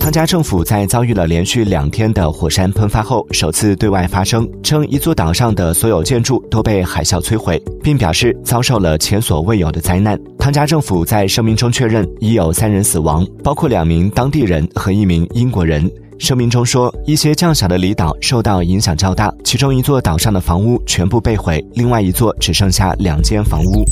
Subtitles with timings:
[0.00, 10.18] 汤加政府在遭遇了连续两天的火山喷发后首次对外发声称一座岛上的所有建筑都被海啸摧毁并表示遭受了前所未有的灾难。
[10.38, 15.90] 汤加政府在声明中确认已有三人死亡包括两名当地人和一名英国人。
[16.18, 23.84] 声明中说一些较小的离岛受到影响较大其中一座岛上的房屋全部被毁另外一座只剩下两间房屋。